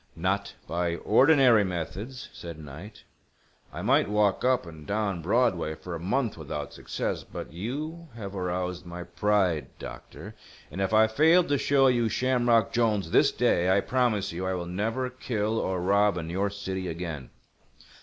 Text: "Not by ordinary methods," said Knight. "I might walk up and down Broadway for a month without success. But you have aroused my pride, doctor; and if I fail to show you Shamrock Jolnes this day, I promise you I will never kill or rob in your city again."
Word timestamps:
"Not 0.15 0.55
by 0.67 0.95
ordinary 0.95 1.63
methods," 1.63 2.29
said 2.33 2.57
Knight. 2.57 3.03
"I 3.71 3.83
might 3.83 4.09
walk 4.09 4.43
up 4.43 4.65
and 4.65 4.87
down 4.87 5.21
Broadway 5.21 5.75
for 5.75 5.93
a 5.93 5.99
month 5.99 6.39
without 6.39 6.73
success. 6.73 7.23
But 7.23 7.53
you 7.53 8.07
have 8.15 8.35
aroused 8.35 8.83
my 8.83 9.03
pride, 9.03 9.67
doctor; 9.77 10.33
and 10.71 10.81
if 10.81 10.91
I 10.91 11.05
fail 11.05 11.43
to 11.43 11.55
show 11.59 11.85
you 11.85 12.09
Shamrock 12.09 12.73
Jolnes 12.73 13.11
this 13.11 13.31
day, 13.31 13.69
I 13.69 13.79
promise 13.81 14.31
you 14.31 14.43
I 14.47 14.55
will 14.55 14.65
never 14.65 15.07
kill 15.11 15.59
or 15.59 15.79
rob 15.79 16.17
in 16.17 16.31
your 16.31 16.49
city 16.49 16.87
again." 16.87 17.29